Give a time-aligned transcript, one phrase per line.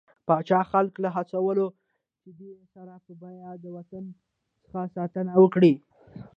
[0.27, 1.59] پاچا خلک له وهڅول،
[2.21, 2.41] چې د
[2.73, 4.03] سر په بيه د وطن
[4.63, 5.73] څخه ساتنه وکړي.